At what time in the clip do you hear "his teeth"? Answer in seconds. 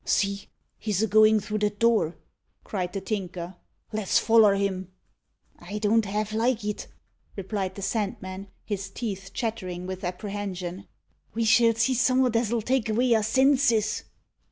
8.65-9.29